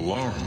loud 0.00 0.37